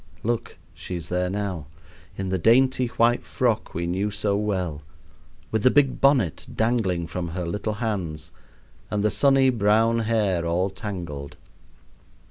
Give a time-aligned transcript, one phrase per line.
[0.23, 1.67] Look, she is there now,
[2.17, 4.81] in the dainty white frock we knew so well,
[5.51, 8.31] with the big bonnet dangling from her little hands
[8.89, 11.37] and the sunny brown hair all tangled.